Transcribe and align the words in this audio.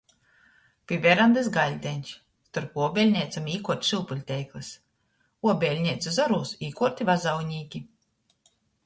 Pi 0.91 0.95
verandys 1.01 1.49
gaļdeņš, 1.57 2.13
storp 2.47 2.79
uobeļneicom 2.81 3.51
īkuorts 3.57 3.91
šyupuļteikls. 3.91 4.71
Uobeļneicu 5.51 6.15
zorūs 6.17 6.55
īkuorti 6.71 7.09
vazaunīki. 7.11 7.83